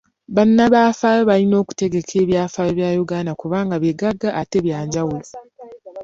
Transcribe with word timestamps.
Bannabyafaayo 0.35 1.21
balina 1.29 1.55
okutegeka 1.63 2.13
ebyafaayo 2.23 2.71
bya 2.77 2.89
Uganda 3.03 3.31
kubanga 3.41 3.75
bigagga 3.83 4.29
ate 4.41 4.57
bya 4.65 4.79
njawulo. 4.85 5.27